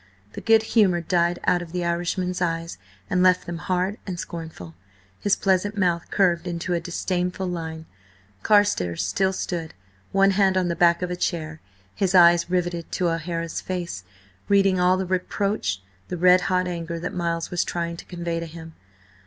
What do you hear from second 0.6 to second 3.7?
humour died out of the Irishman's eyes and left them